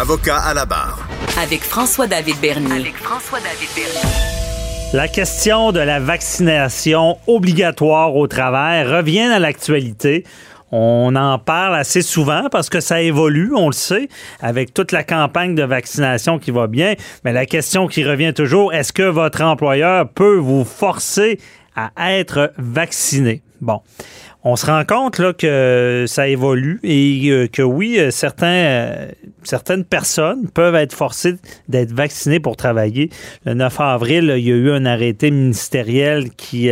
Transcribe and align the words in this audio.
Avocat 0.00 0.38
à 0.38 0.54
la 0.54 0.64
barre. 0.64 1.06
Avec 1.42 1.60
François-David 1.60 2.40
Bernier. 2.40 2.72
avec 2.72 2.96
François-David 2.96 3.68
Bernier. 3.76 4.94
La 4.94 5.08
question 5.08 5.72
de 5.72 5.80
la 5.80 6.00
vaccination 6.00 7.18
obligatoire 7.26 8.16
au 8.16 8.26
travail 8.26 8.86
revient 8.86 9.28
à 9.30 9.38
l'actualité. 9.38 10.24
On 10.72 11.14
en 11.16 11.38
parle 11.38 11.74
assez 11.74 12.00
souvent 12.00 12.48
parce 12.50 12.70
que 12.70 12.80
ça 12.80 13.02
évolue, 13.02 13.52
on 13.54 13.66
le 13.66 13.74
sait, 13.74 14.08
avec 14.40 14.72
toute 14.72 14.92
la 14.92 15.04
campagne 15.04 15.54
de 15.54 15.64
vaccination 15.64 16.38
qui 16.38 16.50
va 16.50 16.66
bien. 16.66 16.94
Mais 17.26 17.34
la 17.34 17.44
question 17.44 17.86
qui 17.86 18.02
revient 18.02 18.32
toujours, 18.32 18.72
est-ce 18.72 18.94
que 18.94 19.02
votre 19.02 19.42
employeur 19.42 20.08
peut 20.08 20.36
vous 20.36 20.64
forcer 20.64 21.38
à 21.76 21.90
être 22.14 22.54
vacciné? 22.56 23.42
Bon 23.60 23.80
on 24.42 24.56
se 24.56 24.66
rend 24.66 24.84
compte 24.84 25.20
que 25.36 26.04
ça 26.06 26.28
évolue 26.28 26.80
et 26.82 27.28
euh, 27.30 27.46
que 27.46 27.60
oui, 27.62 27.98
euh, 27.98 28.10
euh, 28.42 29.08
certaines 29.42 29.84
personnes 29.84 30.48
peuvent 30.48 30.74
être 30.74 30.94
forcées 30.94 31.36
d'être 31.68 31.92
vaccinées 31.92 32.40
pour 32.40 32.56
travailler. 32.56 33.10
Le 33.44 33.52
9 33.52 33.80
avril, 33.80 34.34
il 34.38 34.48
y 34.48 34.52
a 34.52 34.54
eu 34.54 34.70
un 34.70 34.86
arrêté 34.86 35.30
ministériel 35.30 36.30
qui 36.30 36.70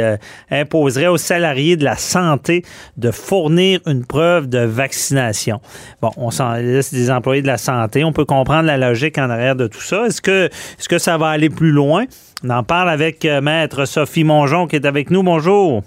imposerait 0.50 1.09
aux 1.09 1.19
salariés 1.19 1.77
de 1.77 1.84
la 1.84 1.97
santé 1.97 2.64
de 2.97 3.11
fournir 3.11 3.81
une 3.86 4.05
preuve 4.05 4.48
de 4.48 4.61
vaccination. 4.61 5.61
Bon, 6.00 6.11
on 6.16 6.31
s'en 6.31 6.55
laisse 6.55 6.92
des 6.92 7.11
employés 7.11 7.42
de 7.42 7.47
la 7.47 7.59
santé. 7.59 8.05
On 8.05 8.12
peut 8.12 8.25
comprendre 8.25 8.66
la 8.66 8.77
logique 8.77 9.19
en 9.19 9.31
arrière 9.31 9.56
de 9.56 9.66
tout 9.66 9.81
ça. 9.81 10.06
Est-ce 10.06 10.22
que, 10.22 10.47
est-ce 10.47 10.89
que 10.89 10.98
ça 10.98 11.19
va 11.19 11.28
aller 11.28 11.50
plus 11.50 11.72
loin? 11.72 12.05
On 12.44 12.50
en 12.50 12.62
parle 12.62 12.91
avec 12.91 13.25
Maître 13.25 13.84
Sophie 13.84 14.25
Mongeon 14.25 14.66
qui 14.66 14.77
est 14.77 14.86
avec 14.86 15.11
nous. 15.11 15.22
Bonjour. 15.22 15.83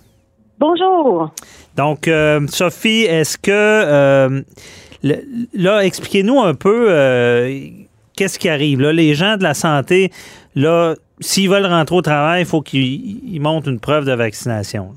Bonjour. 0.62 1.32
Donc, 1.76 2.08
euh, 2.08 2.46
Sophie, 2.46 3.06
est-ce 3.06 3.36
que 3.36 3.50
euh, 3.52 4.42
là, 5.56 5.84
expliquez-nous 5.84 6.40
un 6.40 6.54
peu 6.54 6.86
euh, 6.92 7.66
qu'est-ce 8.16 8.38
qui 8.38 8.48
arrive. 8.48 8.80
Là, 8.80 8.94
les 8.94 9.16
gens 9.16 9.38
de 9.38 9.44
la 9.44 9.56
santé, 9.56 10.12
là, 10.54 10.94
s'ils 11.20 11.50
veulent 11.50 11.66
rentrer 11.66 11.96
au 11.96 12.04
travail, 12.04 12.44
il 12.44 12.46
faut 12.46 12.62
qu'ils 12.62 13.42
montrent 13.42 13.70
une 13.70 13.80
preuve 13.80 14.06
de 14.06 14.14
vaccination. 14.14 14.92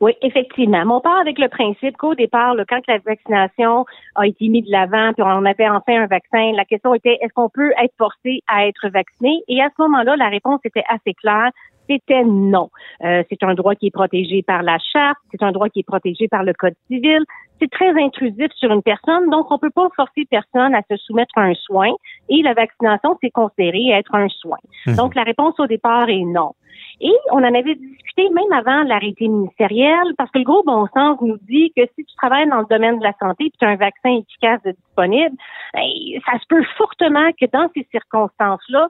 Oui, 0.00 0.12
effectivement. 0.20 0.82
On 0.94 1.00
part 1.00 1.20
avec 1.20 1.38
le 1.38 1.48
principe 1.48 1.96
qu'au 1.96 2.14
départ, 2.14 2.54
quand 2.68 2.80
la 2.86 2.98
vaccination 2.98 3.86
a 4.14 4.26
été 4.26 4.48
mise 4.48 4.66
de 4.66 4.72
l'avant, 4.72 5.14
puis 5.14 5.22
on 5.22 5.46
avait 5.46 5.70
enfin 5.70 6.02
un 6.02 6.06
vaccin, 6.06 6.52
la 6.54 6.66
question 6.66 6.92
était 6.92 7.16
est-ce 7.22 7.32
qu'on 7.32 7.48
peut 7.48 7.72
être 7.82 7.94
forcé 7.96 8.42
à 8.46 8.66
être 8.66 8.90
vacciné? 8.90 9.42
Et 9.48 9.62
à 9.62 9.70
ce 9.74 9.82
moment-là, 9.82 10.16
la 10.16 10.28
réponse 10.28 10.60
était 10.64 10.84
assez 10.90 11.14
claire 11.14 11.50
c'était 11.88 12.24
non. 12.24 12.70
Euh, 13.04 13.22
c'est 13.28 13.42
un 13.42 13.54
droit 13.54 13.74
qui 13.74 13.88
est 13.88 13.90
protégé 13.90 14.42
par 14.42 14.62
la 14.62 14.78
charte, 14.78 15.18
c'est 15.30 15.42
un 15.42 15.52
droit 15.52 15.68
qui 15.68 15.80
est 15.80 15.86
protégé 15.86 16.28
par 16.28 16.42
le 16.42 16.52
code 16.52 16.74
civil. 16.88 17.24
C'est 17.60 17.70
très 17.70 17.90
intrusif 18.02 18.52
sur 18.56 18.70
une 18.70 18.82
personne, 18.82 19.30
donc 19.30 19.50
on 19.50 19.58
peut 19.58 19.70
pas 19.70 19.88
forcer 19.96 20.26
personne 20.30 20.74
à 20.74 20.82
se 20.90 20.96
soumettre 20.96 21.38
à 21.38 21.42
un 21.42 21.54
soin. 21.54 21.90
Et 22.28 22.42
la 22.42 22.52
vaccination, 22.52 23.16
c'est 23.22 23.30
considéré 23.30 23.90
être 23.90 24.14
un 24.14 24.28
soin. 24.28 24.58
Mhm. 24.86 24.96
Donc 24.96 25.14
la 25.14 25.22
réponse 25.22 25.58
au 25.58 25.66
départ 25.66 26.08
est 26.10 26.24
non. 26.24 26.52
Et 27.00 27.12
on 27.30 27.38
en 27.38 27.54
avait 27.54 27.74
discuté 27.74 28.28
même 28.30 28.52
avant 28.52 28.82
l'arrêté 28.82 29.28
ministériel, 29.28 30.14
parce 30.16 30.30
que 30.30 30.38
le 30.38 30.44
gros 30.44 30.62
bon 30.62 30.86
sens 30.94 31.18
nous 31.20 31.36
dit 31.42 31.72
que 31.76 31.82
si 31.94 32.04
tu 32.04 32.16
travailles 32.16 32.48
dans 32.48 32.60
le 32.60 32.66
domaine 32.70 32.98
de 32.98 33.04
la 33.04 33.12
santé 33.20 33.46
et 33.46 33.52
tu 33.58 33.64
as 33.64 33.68
un 33.68 33.76
vaccin 33.76 34.16
efficace 34.16 34.60
disponible, 34.64 35.36
ben, 35.74 35.82
ça 36.24 36.38
se 36.38 36.46
peut 36.48 36.62
fortement 36.76 37.30
que 37.38 37.46
dans 37.52 37.68
ces 37.74 37.86
circonstances-là, 37.90 38.88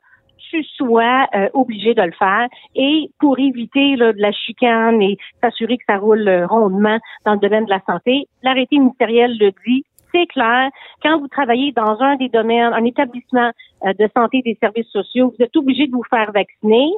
tu 0.51 0.63
sois 0.65 1.27
euh, 1.35 1.49
obligé 1.55 1.95
de 1.95 2.03
le 2.03 2.13
faire. 2.13 2.49
Et 2.75 3.11
pour 3.19 3.39
éviter 3.39 3.97
de 3.97 4.15
la 4.17 4.33
chicane 4.33 5.03
et 5.03 5.17
s'assurer 5.41 5.79
que 5.79 5.85
ça 5.89 5.99
roule 5.99 6.27
euh, 6.29 6.47
rondement 6.47 6.99
dans 7.25 7.33
le 7.35 7.39
domaine 7.39 7.65
de 7.65 7.71
la 7.71 7.81
santé, 7.87 8.27
l'arrêté 8.43 8.79
ministériel 8.79 9.37
le 9.39 9.53
dit, 9.67 9.85
c'est 10.13 10.27
clair. 10.27 10.71
Quand 11.03 11.19
vous 11.19 11.29
travaillez 11.29 11.73
dans 11.73 12.01
un 12.01 12.17
des 12.17 12.29
domaines, 12.29 12.73
un 12.73 12.85
établissement 12.85 13.51
euh, 13.85 13.93
de 13.99 14.09
santé 14.17 14.43
des 14.45 14.57
services 14.61 14.89
sociaux, 14.89 15.35
vous 15.37 15.45
êtes 15.45 15.57
obligé 15.57 15.87
de 15.87 15.93
vous 15.93 16.05
faire 16.09 16.31
vacciner. 16.33 16.91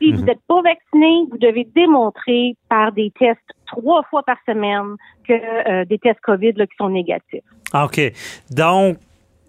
si 0.00 0.12
vous 0.12 0.24
n'êtes 0.24 0.38
mhm. 0.38 0.48
pas 0.48 0.62
vacciné, 0.62 1.26
vous 1.30 1.38
devez 1.38 1.66
démontrer 1.74 2.56
par 2.68 2.92
des 2.92 3.12
tests 3.18 3.40
trois 3.66 4.02
fois 4.04 4.22
par 4.22 4.36
semaine 4.46 4.96
que 5.26 5.84
des 5.84 5.98
tests 5.98 6.20
COVID 6.20 6.54
qui 6.54 6.76
sont 6.76 6.88
négatifs. 6.88 7.44
OK. 7.72 8.00
Donc, 8.50 8.98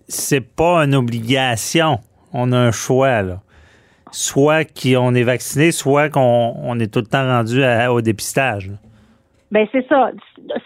c'est 0.07 0.55
pas 0.55 0.85
une 0.85 0.95
obligation 0.95 1.99
on 2.35 2.51
a 2.51 2.57
un 2.57 2.71
choix. 2.71 3.23
Soit 4.11 4.65
qu'on 4.65 5.15
est 5.15 5.23
vacciné, 5.23 5.71
soit 5.71 6.09
qu'on 6.09 6.79
est 6.79 6.93
tout 6.93 6.99
le 6.99 7.07
temps 7.07 7.25
rendu 7.25 7.63
au 7.89 8.01
dépistage. 8.01 8.71
Ben 9.51 9.67
c'est 9.71 9.87
ça. 9.87 10.11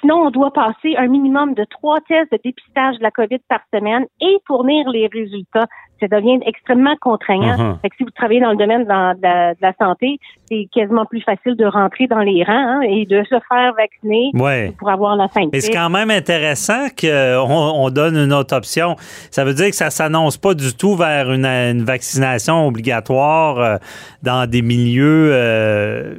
Sinon, 0.02 0.28
on 0.28 0.32
doit 0.32 0.52
passer 0.52 0.96
un 0.98 1.08
minimum 1.08 1.54
de 1.54 1.66
trois 1.66 2.00
tests 2.02 2.32
de 2.32 2.40
dépistage 2.44 2.98
de 2.98 3.04
la 3.04 3.12
COVID 3.12 3.40
par 3.48 3.62
semaine 3.74 4.06
et 4.22 4.38
fournir 4.48 4.90
les 4.90 5.08
résultats 5.08 5.68
ça 6.00 6.08
devient 6.08 6.40
extrêmement 6.46 6.96
contraignant. 7.02 7.58
Uh-huh. 7.58 7.82
fait 7.82 7.90
que 7.90 7.96
si 7.98 8.04
vous 8.04 8.10
travaillez 8.12 8.40
dans 8.40 8.52
le 8.52 8.58
domaine 8.58 8.84
de 8.84 9.62
la, 9.62 9.74
santé, 9.80 10.20
c'est 10.50 10.68
quasiment 10.74 11.06
plus 11.06 11.22
facile 11.22 11.56
de 11.56 11.66
rentrer 11.66 12.08
dans 12.08 12.20
les 12.20 12.44
rangs 12.44 12.54
hein, 12.54 12.82
et 12.82 13.06
de 13.06 13.24
se 13.24 13.36
faire 13.48 13.74
vacciner 13.78 14.32
pour 14.78 14.90
avoir 14.90 15.16
la 15.16 15.28
fin. 15.28 15.48
Mais 15.52 15.62
c'est 15.62 15.74
quand 15.74 15.90
même 15.90 16.10
intéressant 16.12 16.88
qu'on 17.00 17.48
on 17.48 17.90
donne 17.90 18.16
une 18.18 18.34
autre 18.34 18.56
option. 18.56 18.96
Ça 19.32 19.44
veut 19.44 19.54
dire 19.54 19.70
que 19.70 19.76
ça 19.76 19.90
s'annonce 19.90 20.38
pas 20.38 20.54
du 20.54 20.76
tout 20.76 20.96
vers 20.96 21.32
une, 21.32 21.84
vaccination 21.84 22.68
obligatoire 22.68 23.60
euh, 23.60 23.78
dans 24.22 24.50
des 24.50 24.62
milieux 24.62 25.32
euh, 25.32 26.16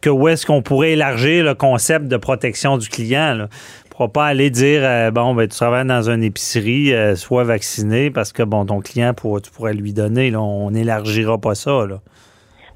que, 0.00 0.10
où 0.10 0.28
est-ce 0.28 0.46
qu'on 0.46 0.62
pourrait 0.62 0.92
élargir 0.92 1.44
le 1.44 1.54
concept 1.54 2.06
de 2.06 2.16
protection 2.16 2.78
du 2.78 2.88
client. 2.88 3.34
Là? 3.34 3.48
Pourras 3.90 4.08
pas 4.08 4.26
aller 4.26 4.50
dire 4.50 4.80
euh, 4.82 5.10
bon 5.12 5.34
ben 5.34 5.48
tu 5.48 5.56
travailles 5.56 5.86
dans 5.86 6.10
une 6.10 6.24
épicerie, 6.24 6.92
euh, 6.92 7.14
sois 7.14 7.44
vacciné 7.44 8.10
parce 8.10 8.32
que 8.32 8.42
bon 8.42 8.66
ton 8.66 8.80
client 8.80 9.14
tu 9.14 9.50
pourrais 9.52 9.74
lui 9.74 9.92
donner. 9.92 10.34
On 10.34 10.70
n'élargira 10.72 11.38
pas 11.38 11.54
ça. 11.54 11.86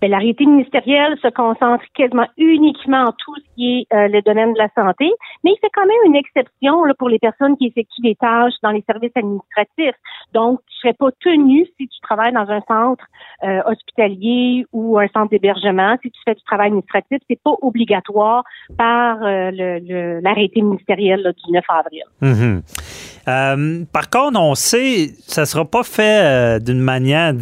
L'arrêté 0.01 0.47
ministériel 0.47 1.17
se 1.21 1.29
concentre 1.29 1.85
quasiment 1.95 2.27
uniquement 2.37 3.05
en 3.05 3.13
tout 3.13 3.35
ce 3.37 3.55
qui 3.57 3.81
est 3.91 3.95
euh, 3.95 4.09
le 4.09 4.23
domaine 4.23 4.53
de 4.53 4.59
la 4.59 4.69
santé, 4.75 5.11
mais 5.43 5.51
il 5.51 5.59
fait 5.61 5.71
quand 5.75 5.87
même 5.87 5.97
une 6.07 6.15
exception 6.15 6.85
là, 6.85 6.95
pour 6.97 7.09
les 7.09 7.19
personnes 7.19 7.57
qui 7.57 7.67
effectuent 7.67 8.03
des 8.03 8.15
tâches 8.15 8.55
dans 8.63 8.71
les 8.71 8.85
services 8.87 9.11
administratifs. 9.17 9.97
Donc, 10.33 10.61
tu 10.69 10.79
serais 10.79 10.95
pas 10.95 11.11
tenu 11.21 11.67
si 11.77 11.89
tu 11.89 12.01
travailles 12.01 12.33
dans 12.33 12.49
un 12.49 12.61
centre 12.69 13.05
euh, 13.43 13.61
hospitalier 13.67 14.67
ou 14.73 14.99
un 14.99 15.09
centre 15.09 15.31
d'hébergement, 15.31 15.97
si 16.03 16.11
tu 16.11 16.21
fais 16.25 16.35
du 16.35 16.43
travail 16.43 16.69
administratif, 16.69 17.19
c'est 17.29 17.43
pas 17.43 17.55
obligatoire 17.61 18.45
par 18.77 19.19
euh, 19.23 19.51
l'arrêté 20.23 20.63
ministériel 20.63 21.35
du 21.45 21.53
9 21.53 21.65
avril. 21.69 22.03
Mm-hmm. 22.23 23.87
par 23.87 24.11
contre, 24.11 24.41
on 24.41 24.55
sait, 24.55 25.09
ça 25.27 25.45
sera 25.45 25.65
pas 25.65 25.83
fait 25.83 26.63
d'une 26.63 26.81
manière 26.81 27.35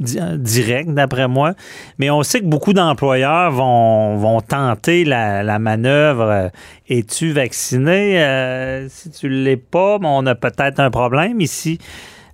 direct, 0.00 0.90
d'après 0.90 1.28
moi. 1.28 1.52
Mais 1.98 2.10
on 2.10 2.22
sait 2.22 2.40
que 2.40 2.46
beaucoup 2.46 2.72
d'employeurs 2.72 3.50
vont, 3.50 4.16
vont 4.16 4.40
tenter 4.40 5.04
la, 5.04 5.58
manœuvre. 5.58 6.22
Euh, 6.22 6.48
es-tu 6.88 7.32
vacciné? 7.32 8.22
Euh, 8.22 8.88
si 8.88 9.10
tu 9.10 9.26
ne 9.26 9.44
l'es 9.44 9.56
pas, 9.56 9.98
on 10.02 10.26
a 10.26 10.34
peut-être 10.34 10.80
un 10.80 10.90
problème 10.90 11.40
ici. 11.40 11.78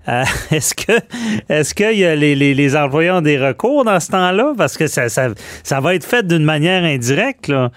Euh, 0.08 0.22
est-ce 0.50 0.74
que 0.74 0.92
est-ce 1.48 1.74
que 1.74 1.94
y 1.94 2.04
a 2.04 2.14
les, 2.14 2.34
les, 2.34 2.76
employeurs 2.76 3.18
ont 3.18 3.22
des 3.22 3.38
recours 3.38 3.84
dans 3.84 4.00
ce 4.00 4.10
temps-là? 4.10 4.54
Parce 4.56 4.78
que 4.78 4.86
ça, 4.86 5.08
ça, 5.08 5.28
ça 5.36 5.80
va 5.80 5.94
être 5.94 6.04
fait 6.04 6.26
d'une 6.26 6.44
manière 6.44 6.84
indirecte, 6.84 7.48
là. 7.48 7.70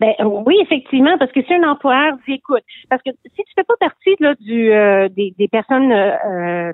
Ben 0.00 0.12
oui, 0.24 0.56
effectivement, 0.62 1.16
parce 1.18 1.30
que 1.30 1.42
si 1.42 1.54
un 1.54 1.68
employeur 1.68 2.14
dit 2.26 2.34
écoute, 2.34 2.64
parce 2.88 3.02
que 3.02 3.10
si 3.10 3.42
tu 3.42 3.52
fais 3.54 3.64
pas 3.64 3.74
partie 3.78 4.16
là, 4.18 4.34
du 4.40 4.70
des, 5.14 5.34
des 5.38 5.48
personnes 5.48 5.92
euh, 5.92 6.72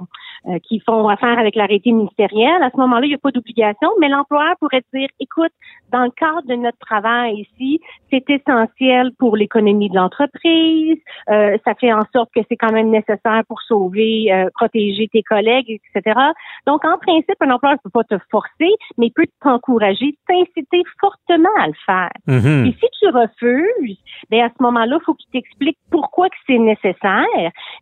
qui 0.64 0.80
font 0.80 1.08
affaire 1.08 1.38
avec 1.38 1.54
l'arrêté 1.54 1.92
ministériel. 1.92 2.62
À 2.62 2.70
ce 2.70 2.76
moment-là, 2.78 3.06
il 3.06 3.10
n'y 3.10 3.14
a 3.14 3.18
pas 3.18 3.30
d'obligation, 3.30 3.90
mais 4.00 4.08
l'employeur 4.08 4.54
pourrait 4.58 4.82
dire, 4.94 5.08
écoute, 5.20 5.52
dans 5.92 6.04
le 6.04 6.10
cadre 6.10 6.46
de 6.46 6.54
notre 6.54 6.78
travail 6.78 7.46
ici, 7.46 7.80
c'est 8.10 8.28
essentiel 8.30 9.12
pour 9.18 9.36
l'économie 9.36 9.90
de 9.90 9.96
l'entreprise, 9.96 10.98
euh, 11.30 11.56
ça 11.64 11.74
fait 11.74 11.92
en 11.92 12.02
sorte 12.12 12.30
que 12.34 12.40
c'est 12.48 12.56
quand 12.56 12.72
même 12.72 12.90
nécessaire 12.90 13.42
pour 13.48 13.60
sauver, 13.62 14.32
euh, 14.32 14.48
protéger 14.54 15.08
tes 15.08 15.22
collègues, 15.22 15.80
etc. 15.94 16.18
Donc, 16.66 16.84
en 16.84 16.98
principe, 16.98 17.36
un 17.40 17.50
employeur 17.50 17.78
ne 17.84 17.90
peut 17.90 18.02
pas 18.02 18.04
te 18.04 18.20
forcer, 18.30 18.70
mais 18.98 19.06
il 19.06 19.12
peut 19.12 19.26
t'encourager, 19.42 20.16
t'inciter 20.26 20.82
fortement 21.00 21.50
à 21.58 21.66
le 21.68 21.74
faire. 21.86 22.10
Mhm. 22.26 22.66
Et 22.66 22.72
si 22.72 22.86
tu 23.00 23.08
refuses, 23.08 23.98
ben 24.30 24.42
à 24.42 24.48
ce 24.48 24.62
moment-là, 24.62 24.98
il 25.00 25.04
faut 25.04 25.14
qu'il 25.14 25.30
t'explique 25.30 25.78
pourquoi 25.90 26.28
que 26.28 26.36
c'est 26.46 26.58
nécessaire. 26.58 27.24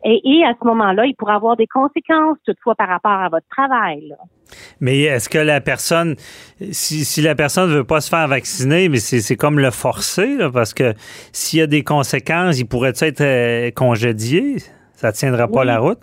Et, 0.04 0.20
et, 0.24 0.44
à 0.44 0.54
ce 0.60 0.66
moment-là, 0.66 1.06
il 1.06 1.14
pourra 1.14 1.34
avoir 1.34 1.56
des 1.56 1.66
conséquences 1.66 2.38
toutefois 2.52 2.74
par 2.74 2.88
rapport 2.88 3.12
à 3.12 3.28
votre 3.28 3.46
travail. 3.50 4.08
Là. 4.08 4.16
Mais 4.80 5.02
est-ce 5.02 5.28
que 5.28 5.38
la 5.38 5.60
personne, 5.60 6.16
si, 6.70 7.04
si 7.04 7.20
la 7.20 7.34
personne 7.34 7.70
ne 7.70 7.76
veut 7.76 7.84
pas 7.84 8.00
se 8.00 8.08
faire 8.08 8.26
vacciner, 8.28 8.88
mais 8.88 8.98
c'est 8.98 9.36
comme 9.36 9.58
le 9.58 9.70
forcer, 9.70 10.36
là, 10.36 10.50
parce 10.50 10.72
que 10.72 10.94
s'il 11.32 11.58
y 11.58 11.62
a 11.62 11.66
des 11.66 11.84
conséquences, 11.84 12.58
il 12.58 12.66
pourrait 12.66 12.94
être 12.98 13.20
euh, 13.20 13.70
congédié? 13.70 14.56
Ça 14.94 15.08
ne 15.08 15.12
tiendra 15.12 15.46
pas 15.48 15.60
Oui. 15.60 15.66
la 15.66 15.78
route? 15.78 16.00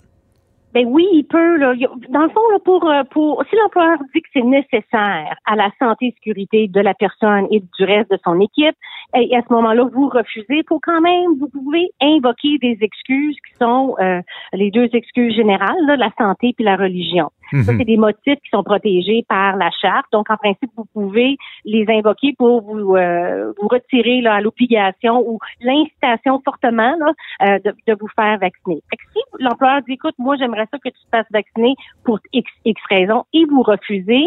Ben 0.76 0.86
oui, 0.88 1.08
il 1.14 1.24
peut. 1.24 1.56
Là. 1.56 1.74
Dans 2.10 2.24
le 2.24 2.30
fond, 2.30 2.50
là, 2.52 2.60
pour, 2.60 2.90
euh, 2.90 3.04
pour 3.10 3.42
si 3.50 3.56
l'employeur 3.56 3.98
dit 4.14 4.22
que 4.22 4.28
c'est 4.34 4.44
nécessaire 4.44 5.34
à 5.46 5.56
la 5.56 5.72
santé 5.80 6.08
et 6.08 6.12
sécurité 6.12 6.68
de 6.68 6.82
la 6.82 6.94
personne 6.94 7.48
et 7.50 7.62
du 7.62 7.84
reste 7.86 8.12
de 8.12 8.20
son 8.26 8.42
équipe, 8.42 8.76
et 9.16 9.34
à 9.38 9.42
ce 9.48 9.54
moment-là, 9.54 9.86
vous 9.94 10.10
refusez, 10.10 10.64
faut 10.68 10.82
quand 10.84 11.00
même, 11.00 11.38
vous 11.40 11.48
pouvez 11.48 11.92
invoquer 12.02 12.58
des 12.58 12.78
excuses 12.82 13.38
qui 13.48 13.56
sont 13.58 13.96
euh, 14.00 14.20
les 14.52 14.70
deux 14.70 14.90
excuses 14.92 15.34
générales, 15.34 15.80
là, 15.88 15.96
la 15.96 16.12
santé 16.18 16.52
puis 16.54 16.66
la 16.66 16.76
religion. 16.76 17.32
Ça, 17.52 17.72
Mhm. 17.72 17.78
c'est 17.80 17.86
des 17.86 17.98
motifs 17.98 18.40
qui 18.44 18.50
sont 18.52 18.64
protégés 18.64 19.26
par 19.28 19.56
la 19.58 19.70
charte. 19.82 20.06
Donc, 20.12 20.30
en 20.30 20.38
principe, 20.38 20.72
vous 20.76 20.86
pouvez 20.94 21.38
les 21.64 21.86
invoquer 21.90 22.34
pour 22.38 22.62
vous, 22.62 22.96
euh, 22.96 23.54
vous 23.62 23.68
retirer 23.68 24.22
là, 24.22 24.36
à 24.36 24.42
l'obligation 24.42 25.24
ou 25.28 25.40
l'incitation 25.62 26.42
fortement 26.44 26.96
là, 27.00 27.12
euh, 27.44 27.60
de, 27.66 27.76
de 27.88 27.98
vous 28.00 28.08
faire 28.16 28.38
vacciner. 28.40 28.82
Fait 28.90 28.98
que 28.98 29.04
si 29.14 29.20
l'employeur 29.40 29.82
dit, 29.88 29.94
écoute, 29.94 30.16
moi, 30.18 30.36
j'aimerais 30.38 30.68
ça 30.72 30.78
que 30.78 30.90
tu 30.90 30.96
te 31.06 31.10
fasses 31.12 31.28
vacciner 31.32 31.76
pour 32.04 32.20
X, 32.34 32.50
X 32.66 32.82
raison 32.90 33.24
et 33.34 33.46
vous 33.46 33.62
refusez, 33.62 34.26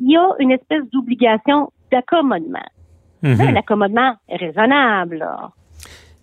il 0.00 0.10
y 0.10 0.16
a 0.16 0.28
une 0.38 0.50
espèce 0.50 0.82
d'obligation 0.92 1.70
d'accommodement. 1.90 2.66
Mhm. 3.22 3.40
Un 3.40 3.56
accommodement 3.56 4.14
raisonnable. 4.28 5.16
Là. 5.18 5.50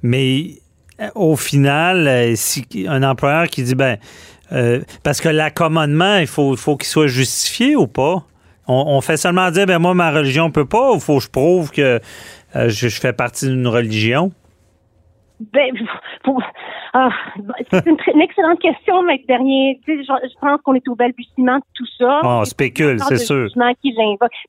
Mais 0.03 0.59
au 1.15 1.35
final, 1.35 2.07
euh, 2.07 2.33
si 2.35 2.65
un 2.87 3.03
employeur 3.03 3.47
qui 3.47 3.63
dit 3.63 3.75
ben 3.75 3.97
euh, 4.51 4.81
parce 5.03 5.21
que 5.21 5.29
l'accommodement, 5.29 6.17
il 6.17 6.27
faut, 6.27 6.55
faut 6.55 6.77
qu'il 6.77 6.87
soit 6.87 7.07
justifié 7.07 7.75
ou 7.75 7.87
pas? 7.87 8.23
On, 8.67 8.83
on 8.87 9.01
fait 9.01 9.17
seulement 9.17 9.49
dire 9.51 9.65
ben 9.65 9.79
moi, 9.79 9.93
ma 9.93 10.11
religion 10.11 10.51
peut 10.51 10.65
pas, 10.65 10.91
ou 10.91 10.99
faut 10.99 11.17
que 11.17 11.23
je 11.23 11.29
prouve 11.29 11.71
que 11.71 11.99
euh, 12.55 12.69
je, 12.69 12.87
je 12.87 12.99
fais 12.99 13.13
partie 13.13 13.47
d'une 13.47 13.67
religion? 13.67 14.31
Ben, 15.51 15.71
faut- 16.23 16.39
ah, 16.97 17.09
c'est 17.71 17.85
une, 17.87 17.97
une 18.13 18.21
excellente 18.21 18.59
question, 18.59 19.03
Maître 19.03 19.25
Dernier. 19.27 19.81
Tu 19.83 19.97
sais, 19.97 20.03
je, 20.03 20.29
je 20.29 20.39
pense 20.39 20.61
qu'on 20.61 20.75
est 20.75 20.87
au 20.87 20.95
balbutiement 20.95 21.57
de 21.57 21.63
tout 21.73 21.85
ça. 21.97 22.21
On 22.23 22.45
spécule, 22.45 23.01
c'est 23.01 23.17
sûr. 23.17 23.49
qui. 23.81 23.93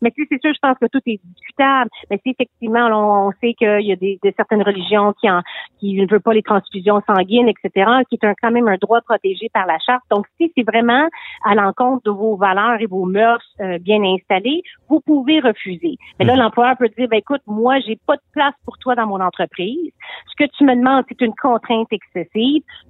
Mais 0.00 0.12
tu 0.12 0.22
sais, 0.22 0.28
c'est 0.30 0.40
sûr, 0.40 0.52
je 0.54 0.58
pense 0.62 0.78
que 0.80 0.86
tout 0.86 1.00
est 1.06 1.18
discutable. 1.24 1.90
Mais 2.08 2.20
si 2.22 2.30
effectivement, 2.30 2.86
on, 2.92 3.28
on 3.28 3.32
sait 3.40 3.54
qu'il 3.54 3.86
y 3.88 3.90
a 3.90 3.96
des, 3.96 4.20
des 4.22 4.32
certaines 4.36 4.62
religions 4.62 5.12
qui 5.20 5.28
en, 5.28 5.42
qui 5.80 5.94
ne 6.00 6.06
veulent 6.06 6.20
pas 6.20 6.34
les 6.34 6.44
transfusions 6.44 7.02
sanguines, 7.04 7.48
etc., 7.48 7.90
qui 8.08 8.14
est 8.14 8.24
un, 8.24 8.34
quand 8.40 8.52
même 8.52 8.68
un 8.68 8.76
droit 8.76 9.00
protégé 9.00 9.48
par 9.52 9.66
la 9.66 9.78
charte. 9.84 10.04
Donc, 10.12 10.26
si 10.40 10.52
c'est 10.56 10.64
vraiment 10.64 11.08
à 11.44 11.56
l'encontre 11.56 12.04
de 12.04 12.10
vos 12.12 12.36
valeurs 12.36 12.80
et 12.80 12.86
vos 12.86 13.06
mœurs 13.06 13.42
euh, 13.60 13.78
bien 13.78 14.00
installées, 14.04 14.62
vous 14.88 15.00
pouvez 15.00 15.40
refuser. 15.40 15.96
Mais 16.20 16.24
là, 16.24 16.36
l'employeur 16.36 16.76
peut 16.76 16.88
dire, 16.96 17.08
ben 17.08 17.18
écoute, 17.18 17.42
moi, 17.48 17.80
j'ai 17.80 17.98
pas 18.06 18.14
de 18.14 18.22
place 18.32 18.54
pour 18.64 18.78
toi 18.78 18.94
dans 18.94 19.08
mon 19.08 19.20
entreprise. 19.20 19.90
Ce 20.30 20.44
que 20.44 20.48
tu 20.56 20.62
me 20.62 20.76
demandes, 20.76 21.04
c'est 21.08 21.20
une 21.22 21.34
contrainte 21.34 21.88
excessive. 21.90 22.35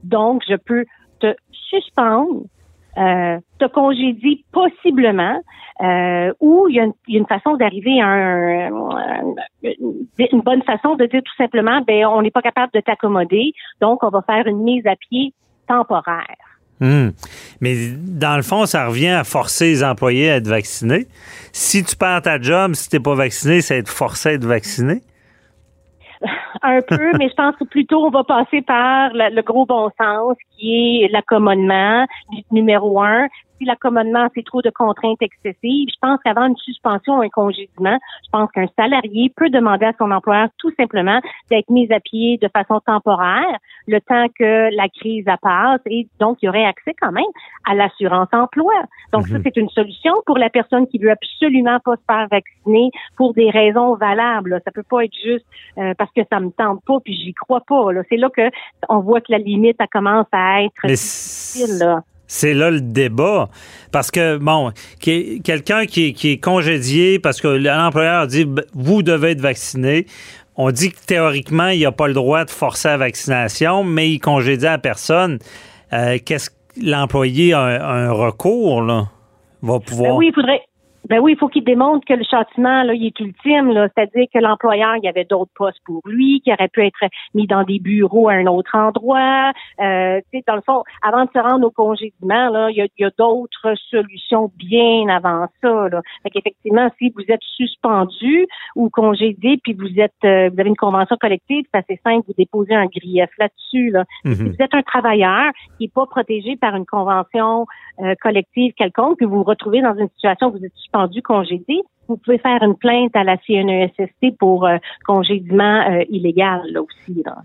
Donc, 0.02 0.42
je 0.48 0.56
peux 0.56 0.84
te 1.20 1.34
suspendre 1.50 2.42
euh, 2.98 3.38
te 3.58 3.66
congédier 3.66 4.42
possiblement, 4.52 5.38
euh, 5.82 6.32
ou 6.40 6.66
il 6.70 6.76
y, 6.76 6.80
a 6.80 6.86
une, 7.08 7.26
façon 7.26 7.58
d'arriver 7.58 8.00
à 8.00 8.68
une, 8.68 9.36
une 9.62 10.40
bonne 10.40 10.62
façon 10.62 10.94
de 10.94 11.04
dire 11.04 11.20
tout 11.22 11.36
simplement, 11.36 11.82
ben 11.86 12.06
on 12.06 12.22
n'est 12.22 12.30
pas 12.30 12.40
capable 12.40 12.72
de 12.72 12.80
t'accommoder, 12.80 13.52
donc 13.82 14.02
on 14.02 14.08
va 14.08 14.22
faire 14.22 14.46
une 14.46 14.62
mise 14.62 14.86
à 14.86 14.96
pied 14.96 15.34
temporaire. 15.68 16.24
Hmm. 16.80 17.08
Mais 17.60 17.74
dans 17.98 18.36
le 18.36 18.42
fond, 18.42 18.64
ça 18.64 18.86
revient 18.86 19.08
à 19.08 19.24
forcer 19.24 19.66
les 19.66 19.84
employés 19.84 20.30
à 20.30 20.36
être 20.36 20.48
vaccinés. 20.48 21.06
Si 21.52 21.84
tu 21.84 21.96
perds 21.96 22.22
ta 22.22 22.40
job, 22.40 22.72
si 22.72 22.88
tu 22.88 22.96
n'es 22.96 23.02
pas 23.02 23.14
vacciné, 23.14 23.60
c'est 23.60 23.76
être 23.76 23.90
forcé 23.90 24.30
à 24.30 24.32
être 24.32 24.46
vacciné. 24.46 25.02
un 26.62 26.80
peu, 26.82 27.12
mais 27.18 27.28
je 27.28 27.34
pense 27.34 27.56
que 27.56 27.64
plutôt 27.64 28.06
on 28.06 28.10
va 28.10 28.24
passer 28.24 28.62
par 28.62 29.10
le, 29.12 29.34
le 29.34 29.42
gros 29.42 29.66
bon 29.66 29.90
sens 30.00 30.36
qui 30.56 31.02
est 31.02 31.08
l'accommodement, 31.08 32.06
numéro 32.50 33.02
un. 33.02 33.26
Si 33.58 33.64
l'accommodement, 33.64 34.28
c'est 34.34 34.44
trop 34.44 34.62
de 34.62 34.70
contraintes 34.70 35.22
excessives, 35.22 35.88
je 35.88 35.98
pense 36.00 36.18
qu'avant 36.24 36.46
une 36.46 36.56
suspension 36.56 37.18
ou 37.18 37.22
un 37.22 37.28
congédiement, 37.28 37.98
je 38.24 38.30
pense 38.30 38.50
qu'un 38.52 38.66
salarié 38.76 39.32
peut 39.34 39.50
demander 39.50 39.86
à 39.86 39.92
son 39.98 40.10
employeur 40.10 40.48
tout 40.58 40.72
simplement 40.76 41.20
d'être 41.50 41.70
mis 41.70 41.90
à 41.92 42.00
pied 42.00 42.38
de 42.38 42.48
façon 42.48 42.80
temporaire 42.80 43.58
le 43.86 44.00
temps 44.00 44.26
que 44.38 44.74
la 44.74 44.88
crise 44.88 45.24
passe 45.40 45.80
et 45.86 46.08
donc 46.18 46.38
il 46.42 46.46
y 46.46 46.48
aurait 46.48 46.64
accès 46.64 46.94
quand 47.00 47.12
même 47.12 47.24
à 47.68 47.74
l'assurance 47.74 48.28
emploi. 48.32 48.72
Donc 49.12 49.28
ça, 49.28 49.36
c'est 49.42 49.56
une 49.56 49.68
solution 49.70 50.12
pour 50.26 50.38
la 50.38 50.50
personne 50.50 50.86
qui 50.86 50.98
veut 50.98 51.10
absolument 51.10 51.78
pas 51.80 51.96
se 51.96 52.02
faire 52.06 52.26
vacciner 52.30 52.90
pour 53.16 53.34
des 53.34 53.50
raisons 53.50 53.94
valables. 53.94 54.50
là. 54.50 54.60
Ça 54.64 54.70
peut 54.72 54.82
pas 54.82 55.04
être 55.04 55.14
juste 55.14 55.46
euh, 55.78 55.94
parce 55.96 56.10
que 56.12 56.22
ça 56.30 56.40
me 56.40 56.50
tente 56.50 56.84
pas 56.84 56.98
puis 57.04 57.14
j'y 57.14 57.32
crois 57.32 57.60
pas. 57.66 57.88
C'est 58.08 58.16
là 58.16 58.28
que 58.30 58.50
on 58.88 59.00
voit 59.00 59.20
que 59.20 59.32
la 59.32 59.38
limite 59.38 59.76
elle 59.78 59.88
commence 59.88 60.26
à 60.32 60.62
être 60.62 60.86
difficile. 60.86 61.78
Là. 61.78 62.02
C'est 62.28 62.54
là 62.54 62.70
le 62.70 62.80
débat. 62.80 63.48
Parce 63.92 64.10
que, 64.10 64.36
bon, 64.38 64.72
quelqu'un 65.00 65.86
qui, 65.86 66.06
est- 66.08 66.40
congédié 66.42 67.18
parce 67.18 67.40
que 67.40 67.48
l'employeur 67.48 68.26
dit 68.26 68.44
Ben, 68.44 68.64
vous 68.74 69.02
devez 69.02 69.30
être 69.32 69.40
vacciné. 69.40 70.06
On 70.56 70.70
dit 70.70 70.90
que 70.90 70.98
théoriquement, 71.06 71.68
il 71.68 71.82
n'a 71.82 71.92
pas 71.92 72.08
le 72.08 72.14
droit 72.14 72.44
de 72.44 72.50
forcer 72.50 72.88
la 72.88 72.96
vaccination, 72.96 73.84
mais 73.84 74.10
il 74.10 74.18
congédie 74.20 74.64
la 74.64 74.78
personne. 74.78 75.38
Euh, 75.92 76.18
Qu'est-ce 76.24 76.50
que 76.50 76.54
l'employé 76.82 77.52
a 77.52 77.60
un, 77.60 78.06
un 78.08 78.10
recours, 78.12 78.82
là? 78.82 79.08
Va 79.62 79.78
pouvoir. 79.80 80.12
Ben 80.12 80.16
oui, 80.18 80.28
il 80.30 80.34
faudrait. 80.34 80.60
Ben 81.08 81.20
oui, 81.20 81.32
il 81.32 81.38
faut 81.38 81.48
qu'il 81.48 81.64
démontre 81.64 82.04
que 82.06 82.14
le 82.14 82.24
châtiment 82.24 82.82
là, 82.82 82.94
il 82.94 83.06
est 83.06 83.20
ultime, 83.20 83.70
là, 83.72 83.88
c'est-à-dire 83.94 84.26
que 84.32 84.38
l'employeur, 84.38 84.96
il 84.96 85.04
y 85.04 85.08
avait 85.08 85.24
d'autres 85.24 85.52
postes 85.54 85.80
pour 85.84 86.00
lui, 86.06 86.40
qui 86.42 86.52
aurait 86.52 86.68
pu 86.68 86.84
être 86.84 86.98
mis 87.34 87.46
dans 87.46 87.62
des 87.64 87.78
bureaux 87.78 88.28
à 88.28 88.34
un 88.34 88.46
autre 88.46 88.74
endroit. 88.74 89.52
Euh, 89.80 90.20
tu 90.32 90.38
sais, 90.38 90.44
dans 90.46 90.56
le 90.56 90.62
fond, 90.62 90.82
avant 91.02 91.24
de 91.24 91.30
se 91.32 91.38
rendre 91.38 91.66
au 91.66 91.70
congédiement, 91.70 92.50
là, 92.50 92.70
il 92.70 92.76
y 92.76 92.82
a, 92.82 92.86
il 92.98 93.02
y 93.02 93.04
a 93.04 93.10
d'autres 93.18 93.74
solutions 93.90 94.50
bien 94.56 95.08
avant 95.08 95.46
ça. 95.62 95.88
Là. 95.88 96.02
Fait 96.22 96.30
qu'effectivement, 96.30 96.90
si 96.98 97.10
vous 97.10 97.24
êtes 97.28 97.42
suspendu 97.56 98.46
ou 98.74 98.90
congédié, 98.90 99.58
puis 99.62 99.74
vous 99.74 100.00
êtes, 100.00 100.12
euh, 100.24 100.50
vous 100.52 100.60
avez 100.60 100.68
une 100.68 100.76
convention 100.76 101.16
collective, 101.20 101.64
c'est 101.72 101.78
assez 101.78 102.00
simple, 102.04 102.24
vous 102.26 102.34
déposez 102.36 102.74
un 102.74 102.86
grief 102.86 103.30
là-dessus. 103.38 103.90
Là. 103.90 104.04
Si 104.24 104.28
Mhm. 104.42 104.48
vous 104.48 104.62
êtes 104.62 104.74
un 104.74 104.82
travailleur 104.82 105.52
qui 105.78 105.84
n'est 105.84 105.92
pas 105.94 106.06
protégé 106.06 106.56
par 106.56 106.74
une 106.74 106.86
convention 106.86 107.66
euh, 108.00 108.14
collective 108.20 108.72
quelconque, 108.74 109.16
puis 109.18 109.26
vous 109.26 109.36
vous 109.36 109.42
retrouvez 109.42 109.80
dans 109.80 109.94
une 109.94 110.08
situation 110.10 110.48
où 110.48 110.52
vous 110.52 110.64
êtes 110.64 110.74
suspendu, 110.74 110.95
congédié, 111.22 111.82
vous 112.08 112.16
pouvez 112.16 112.38
faire 112.38 112.62
une 112.62 112.76
plainte 112.76 113.14
à 113.14 113.24
la 113.24 113.36
CNESST 113.38 114.36
pour 114.38 114.66
euh, 114.66 114.76
congédiement 115.04 115.90
euh, 115.90 116.04
illégal 116.08 116.62
là 116.70 116.82
aussi. 116.82 117.22
Là. 117.24 117.36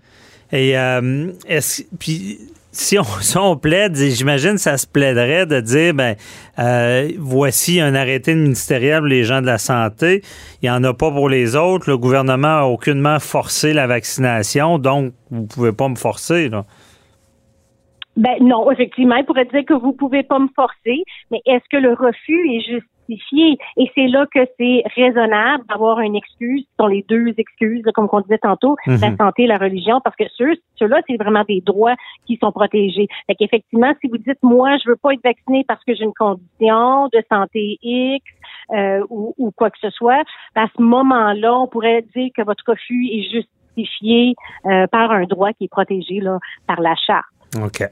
Et 0.52 0.78
euh, 0.78 1.32
est-ce 1.46 1.82
puis 1.98 2.38
si 2.72 2.98
on, 2.98 3.02
si 3.20 3.36
on 3.38 3.56
plaide, 3.56 3.94
j'imagine 3.94 4.52
que 4.52 4.60
ça 4.60 4.76
se 4.76 4.86
plaiderait 4.86 5.46
de 5.46 5.60
dire 5.60 5.94
ben 5.94 6.16
euh, 6.58 7.08
voici 7.18 7.80
un 7.80 7.94
arrêté 7.94 8.34
ministériel 8.34 9.00
pour 9.00 9.08
les 9.08 9.24
gens 9.24 9.40
de 9.40 9.46
la 9.46 9.58
santé, 9.58 10.22
il 10.62 10.68
n'y 10.68 10.70
en 10.70 10.82
a 10.84 10.94
pas 10.94 11.10
pour 11.10 11.28
les 11.28 11.56
autres, 11.56 11.88
le 11.88 11.98
gouvernement 11.98 12.58
a 12.60 12.64
aucunement 12.64 13.18
forcé 13.18 13.72
la 13.72 13.86
vaccination, 13.86 14.78
donc 14.78 15.12
vous 15.30 15.46
pouvez 15.46 15.72
pas 15.72 15.88
me 15.88 15.96
forcer 15.96 16.48
là. 16.48 16.64
Ben 18.14 18.34
non, 18.42 18.70
effectivement, 18.70 19.16
il 19.16 19.24
pourrait 19.24 19.46
dire 19.46 19.64
que 19.66 19.72
vous 19.72 19.92
pouvez 19.92 20.22
pas 20.22 20.38
me 20.38 20.48
forcer, 20.54 21.02
mais 21.30 21.40
est-ce 21.46 21.64
que 21.70 21.78
le 21.78 21.94
refus 21.94 22.46
est 22.50 22.60
justifié? 22.60 22.91
Et 23.08 23.90
c'est 23.94 24.06
là 24.08 24.26
que 24.32 24.40
c'est 24.58 24.82
raisonnable 24.96 25.64
d'avoir 25.68 26.00
une 26.00 26.16
excuse, 26.16 26.62
ce 26.62 26.82
sont 26.82 26.86
les 26.86 27.04
deux 27.08 27.34
excuses, 27.36 27.82
comme 27.94 28.08
on 28.10 28.20
disait 28.20 28.38
tantôt, 28.38 28.76
Mhm. 28.86 28.98
la 29.00 29.16
santé 29.16 29.42
et 29.44 29.46
la 29.46 29.58
religion, 29.58 30.00
parce 30.02 30.16
que 30.16 30.24
ceux, 30.36 30.54
ceux-là, 30.76 31.00
c'est 31.08 31.16
vraiment 31.16 31.44
des 31.46 31.60
droits 31.60 31.94
qui 32.26 32.36
sont 32.36 32.52
protégés. 32.52 33.08
Fait 33.26 33.34
qu'effectivement, 33.34 33.92
si 34.00 34.08
vous 34.08 34.18
dites, 34.18 34.42
moi, 34.42 34.76
je 34.82 34.88
veux 34.90 34.96
pas 34.96 35.12
être 35.12 35.22
vacciné 35.22 35.64
parce 35.66 35.82
que 35.84 35.94
j'ai 35.94 36.04
une 36.04 36.14
condition 36.14 37.08
de 37.12 37.22
santé 37.30 37.78
X, 37.82 38.24
euh, 38.72 39.04
ou, 39.10 39.34
ou 39.38 39.50
quoi 39.50 39.70
que 39.70 39.78
ce 39.80 39.90
soit, 39.90 40.22
à 40.54 40.66
ce 40.74 40.82
moment-là, 40.82 41.54
on 41.58 41.66
pourrait 41.66 42.02
dire 42.14 42.30
que 42.36 42.42
votre 42.42 42.64
refus 42.66 43.08
est 43.12 43.22
justifié 43.76 44.34
euh, 44.66 44.86
par 44.86 45.10
un 45.10 45.24
droit 45.24 45.52
qui 45.52 45.64
est 45.64 45.68
protégé 45.68 46.20
là, 46.20 46.38
par 46.66 46.80
la 46.80 46.94
charte. 46.94 47.26
OK. 47.60 47.86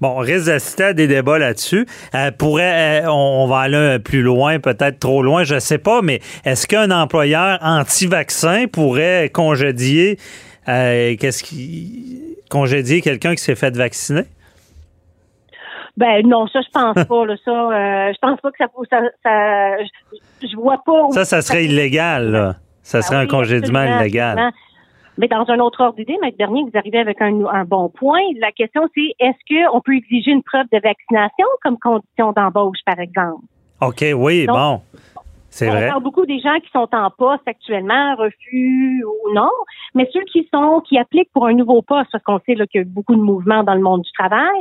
Bon, 0.00 0.08
on 0.08 0.18
risque 0.18 0.46
d'assister 0.46 0.84
à 0.84 0.92
des 0.92 1.06
débats 1.06 1.38
là-dessus. 1.38 1.86
Euh, 2.14 2.30
pourrait, 2.30 3.02
euh, 3.02 3.10
on, 3.10 3.46
va 3.46 3.60
aller 3.60 3.98
plus 3.98 4.20
loin, 4.20 4.58
peut-être 4.58 4.98
trop 4.98 5.22
loin, 5.22 5.42
je 5.44 5.58
sais 5.58 5.78
pas, 5.78 6.02
mais 6.02 6.20
est-ce 6.44 6.66
qu'un 6.66 6.90
employeur 6.90 7.58
anti-vaccin 7.62 8.66
pourrait 8.70 9.30
congédier, 9.32 10.18
euh, 10.68 11.16
qu'est-ce 11.18 11.42
qui, 11.42 12.22
congédier 12.50 13.00
quelqu'un 13.00 13.34
qui 13.34 13.42
s'est 13.42 13.54
fait 13.54 13.74
vacciner? 13.74 14.24
Ben 15.96 16.26
non, 16.26 16.46
ça 16.48 16.60
je 16.60 16.70
pense 16.70 17.04
pas. 17.08 17.24
Là, 17.24 17.36
ça, 17.42 17.50
euh, 17.50 18.12
je 18.12 18.18
pense 18.20 18.38
pas 18.40 18.50
que 18.50 18.58
ça, 18.58 18.66
ça, 18.90 19.00
ça 19.22 19.78
je, 19.82 20.48
je 20.48 20.56
vois 20.56 20.82
pas. 20.84 21.10
Ça, 21.12 21.24
ça 21.24 21.40
serait 21.40 21.64
illégal. 21.64 22.30
Là. 22.30 22.56
Ça 22.82 22.98
Ben 22.98 23.02
serait 23.02 23.16
un 23.16 23.22
oui, 23.22 23.28
congédiement 23.28 23.78
absolument, 23.80 24.00
illégal. 24.02 24.52
Mais 25.18 25.28
dans 25.28 25.44
un 25.48 25.58
autre 25.60 25.82
ordre 25.82 25.96
d'idée, 25.96 26.16
Maître 26.20 26.36
Bernier, 26.36 26.62
vous 26.62 26.78
arrivez 26.78 26.98
avec 26.98 27.20
un, 27.22 27.44
un 27.46 27.64
bon 27.64 27.88
point. 27.88 28.20
La 28.38 28.52
question, 28.52 28.82
c'est 28.94 29.14
est-ce 29.18 29.70
qu'on 29.70 29.80
peut 29.80 29.94
exiger 29.94 30.30
une 30.30 30.42
preuve 30.42 30.66
de 30.72 30.80
vaccination 30.82 31.46
comme 31.62 31.78
condition 31.78 32.32
d'embauche, 32.32 32.78
par 32.84 32.98
exemple? 32.98 33.44
OK, 33.80 34.04
oui, 34.14 34.46
Donc, 34.46 34.56
bon. 34.56 34.80
C'est 35.48 35.70
On 35.70 35.72
vrai. 35.72 35.88
parle 35.88 36.02
beaucoup 36.02 36.26
des 36.26 36.38
gens 36.38 36.58
qui 36.62 36.70
sont 36.70 36.88
en 36.92 37.10
poste 37.10 37.46
actuellement, 37.46 38.14
refus 38.16 39.02
ou 39.04 39.32
non, 39.32 39.50
mais 39.94 40.06
ceux 40.12 40.22
qui 40.30 40.46
sont 40.52 40.82
qui 40.86 40.98
appliquent 40.98 41.32
pour 41.32 41.46
un 41.46 41.54
nouveau 41.54 41.80
poste, 41.80 42.10
parce 42.12 42.22
qu'on 42.24 42.38
sait 42.40 42.54
qu'il 42.66 42.80
y 42.80 42.84
a 42.84 42.84
beaucoup 42.84 43.14
de 43.14 43.22
mouvements 43.22 43.62
dans 43.62 43.74
le 43.74 43.80
monde 43.80 44.02
du 44.02 44.12
travail, 44.12 44.60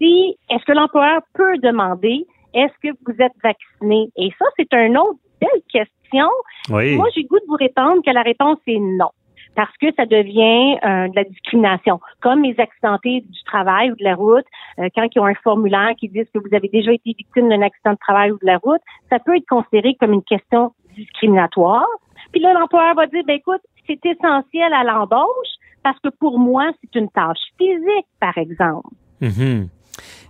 si 0.00 0.36
est-ce 0.48 0.64
que 0.64 0.72
l'employeur 0.72 1.20
peut 1.34 1.58
demander 1.58 2.26
est-ce 2.54 2.72
que 2.82 2.96
vous 3.06 3.14
êtes 3.20 3.34
vacciné? 3.42 4.08
Et 4.16 4.30
ça, 4.38 4.46
c'est 4.56 4.72
une 4.72 4.96
autre 4.96 5.18
belle 5.42 5.62
question. 5.70 6.28
Oui. 6.70 6.96
Moi, 6.96 7.06
j'ai 7.14 7.22
le 7.22 7.28
goût 7.28 7.38
de 7.38 7.46
vous 7.46 7.56
répondre 7.56 8.02
que 8.04 8.10
la 8.10 8.22
réponse 8.22 8.58
est 8.66 8.78
non. 8.78 9.10
Parce 9.56 9.76
que 9.80 9.86
ça 9.96 10.06
devient 10.06 10.78
euh, 10.84 11.08
de 11.08 11.16
la 11.16 11.24
discrimination. 11.24 12.00
Comme 12.20 12.42
les 12.42 12.54
accidentés 12.58 13.20
du 13.22 13.42
travail 13.44 13.90
ou 13.90 13.96
de 13.96 14.04
la 14.04 14.14
route, 14.14 14.44
euh, 14.78 14.88
quand 14.94 15.06
ils 15.14 15.18
ont 15.20 15.26
un 15.26 15.34
formulaire 15.42 15.90
qui 15.98 16.08
dit 16.08 16.20
que 16.32 16.38
vous 16.38 16.54
avez 16.54 16.68
déjà 16.68 16.92
été 16.92 17.14
victime 17.18 17.48
d'un 17.48 17.62
accident 17.62 17.92
de 17.92 17.98
travail 17.98 18.30
ou 18.30 18.38
de 18.38 18.46
la 18.46 18.58
route, 18.58 18.80
ça 19.10 19.18
peut 19.18 19.36
être 19.36 19.46
considéré 19.48 19.96
comme 19.98 20.12
une 20.12 20.22
question 20.22 20.72
discriminatoire. 20.96 21.86
Puis 22.32 22.40
là, 22.40 22.52
l'employeur 22.52 22.94
va 22.94 23.06
dire, 23.06 23.22
ben 23.26 23.36
écoute, 23.36 23.60
c'est 23.86 23.98
essentiel 24.06 24.72
à 24.72 24.84
l'embauche 24.84 25.48
parce 25.82 25.98
que 26.00 26.08
pour 26.20 26.38
moi, 26.38 26.70
c'est 26.80 26.98
une 26.98 27.08
tâche 27.10 27.38
physique, 27.58 28.06
par 28.20 28.36
exemple. 28.38 28.88
Mhm. 29.20 29.68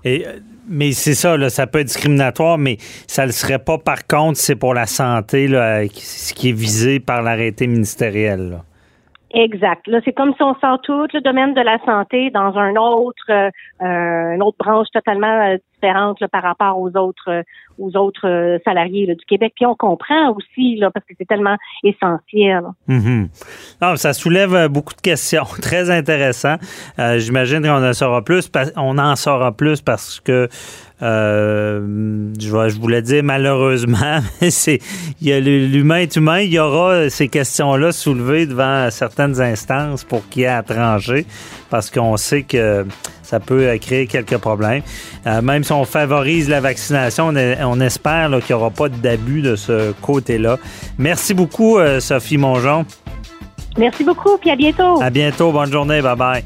Et, 0.05 0.27
euh, 0.27 0.39
mais 0.67 0.93
c'est 0.93 1.15
ça, 1.15 1.37
là, 1.37 1.51
ça 1.51 1.67
peut 1.67 1.81
être 1.81 1.89
discriminatoire, 1.89 2.57
mais 2.57 2.77
ça 3.07 3.23
ne 3.23 3.27
le 3.29 3.33
serait 3.33 3.59
pas 3.59 3.77
par 3.79 4.07
contre, 4.07 4.39
c'est 4.39 4.57
pour 4.57 4.73
la 4.73 4.87
santé, 4.87 5.47
là, 5.47 5.87
qui- 5.87 6.01
ce 6.05 6.33
qui 6.33 6.49
est 6.49 6.53
visé 6.53 7.01
par 7.01 7.23
l'arrêté 7.23 7.67
ministériel. 7.67 8.51
là. 8.51 8.65
Exact. 9.33 9.87
Là, 9.87 10.01
c'est 10.05 10.13
comme 10.13 10.35
si 10.35 10.43
on 10.43 10.55
sort 10.57 10.81
tout 10.83 11.07
le 11.13 11.21
domaine 11.21 11.55
de 11.55 11.61
la 11.61 11.79
santé 11.85 12.31
dans 12.31 12.57
un 12.57 12.75
autre, 12.75 13.31
euh, 13.31 13.51
euh, 13.81 14.35
une 14.35 14.43
autre 14.43 14.57
branche 14.59 14.89
totalement 14.93 15.47
euh, 15.47 15.57
différente 15.75 16.21
là, 16.21 16.27
par 16.27 16.43
rapport 16.43 16.79
aux 16.81 16.91
autres, 16.97 17.29
euh, 17.31 17.43
aux 17.79 17.97
autres 17.97 18.59
salariés 18.65 19.07
là, 19.07 19.15
du 19.15 19.25
Québec. 19.25 19.53
Puis 19.55 19.67
on 19.67 19.77
comprend 19.77 20.35
aussi 20.35 20.77
là, 20.77 20.91
parce 20.91 21.07
que 21.07 21.15
c'est 21.17 21.29
tellement 21.29 21.57
essentiel. 21.85 22.63
Mhm. 22.89 23.29
Non, 23.81 23.95
ça 23.97 24.13
soulève 24.13 24.69
beaucoup 24.69 24.95
de 24.95 25.01
questions, 25.01 25.45
très 25.63 25.91
intéressant. 25.91 26.57
Euh, 26.99 27.19
J'imagine 27.19 27.63
qu'on 27.63 27.89
en 27.89 27.93
saura 27.93 28.23
plus, 28.23 28.51
on 28.77 28.99
en 28.99 29.15
saura 29.15 29.53
plus 29.53 29.81
parce 29.81 30.19
que 30.19 30.49
euh, 31.03 31.81
je, 32.39 32.51
vais- 32.57 32.71
je 32.71 32.79
voulais 32.81 33.03
dire 33.03 33.23
malheureusement, 33.23 34.21
mais 34.41 34.51
c'est 34.51 34.79
l'humain 35.23 35.97
est 35.99 36.17
humain, 36.17 36.41
il 36.41 36.51
y 36.53 36.59
aura 36.59 37.09
ces 37.11 37.29
questions-là 37.29 37.93
soulevées 37.93 38.47
devant 38.47 38.89
certaines 38.91 39.41
instances 39.41 40.05
pour 40.05 40.29
qu'il 40.29 40.43
y 40.43 40.45
ait 40.45 40.49
à 40.49 40.63
trancher, 40.63 41.27
parce 41.71 41.91
qu'on 41.91 42.17
sait 42.17 42.43
que 42.43 42.85
ça 43.23 43.39
peut 43.41 43.69
euh, 43.69 43.79
créer 43.79 44.07
quelques 44.09 44.39
problèmes. 44.39 44.83
Euh, 45.27 45.41
même 45.41 45.63
si 45.63 45.73
on 45.73 45.85
favorise 45.85 46.49
la 46.49 46.61
vaccination, 46.61 47.29
on, 47.29 47.37
est- 47.37 47.59
on 47.63 47.81
espère 47.81 48.29
qu'il 48.45 48.57
n'y 48.57 48.61
aura 48.61 48.71
pas 48.71 48.89
d'abus 48.89 49.41
de 49.43 49.55
ce 49.57 49.93
côté-là. 50.03 50.59
Merci 50.99 51.33
beaucoup, 51.35 51.79
euh, 51.79 52.01
Sophie 52.01 52.39
Mongeon. 52.39 52.85
Merci 53.79 54.03
beaucoup, 54.03 54.37
puis 54.39 54.51
à 54.51 54.57
bientôt. 54.57 55.01
À 55.01 55.11
bientôt. 55.11 55.53
Bonne 55.53 55.71
journée. 55.71 56.03
Bye 56.03 56.17
bye. 56.17 56.45